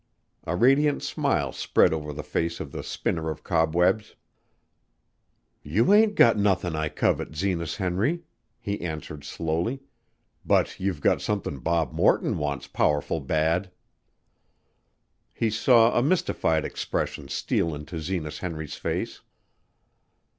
A 0.45 0.55
radiant 0.55 1.03
smile 1.03 1.51
spread 1.53 1.93
over 1.93 2.11
the 2.11 2.23
face 2.23 2.59
of 2.59 2.71
the 2.71 2.81
spinner 2.81 3.29
of 3.29 3.43
cobwebs. 3.43 4.15
"You 5.61 5.93
ain't 5.93 6.15
got 6.15 6.37
nothin' 6.39 6.75
I 6.75 6.89
covet, 6.89 7.35
Zenas 7.35 7.75
Henry," 7.75 8.23
he 8.59 8.81
answered 8.81 9.23
slowly, 9.23 9.83
"but 10.43 10.79
you've 10.79 11.01
got 11.01 11.21
somethin' 11.21 11.59
Bob 11.59 11.93
Morton 11.93 12.39
wants 12.39 12.65
powerful 12.65 13.19
bad." 13.19 13.69
He 15.35 15.51
saw 15.51 15.95
a 15.95 16.01
mystified 16.01 16.65
expression 16.65 17.27
steal 17.27 17.75
into 17.75 17.99
Zenas 17.99 18.39
Henry's 18.39 18.77
face. 18.77 19.21